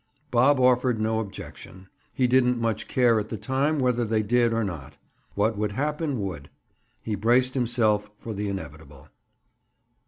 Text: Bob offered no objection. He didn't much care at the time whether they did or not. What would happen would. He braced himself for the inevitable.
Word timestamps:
Bob 0.31 0.59
offered 0.59 0.99
no 0.99 1.19
objection. 1.19 1.87
He 2.11 2.25
didn't 2.25 2.59
much 2.59 2.87
care 2.87 3.19
at 3.19 3.29
the 3.29 3.37
time 3.37 3.77
whether 3.77 4.03
they 4.03 4.23
did 4.23 4.51
or 4.51 4.63
not. 4.63 4.97
What 5.35 5.55
would 5.59 5.73
happen 5.73 6.19
would. 6.21 6.49
He 7.03 7.13
braced 7.13 7.53
himself 7.53 8.09
for 8.17 8.33
the 8.33 8.49
inevitable. 8.49 9.09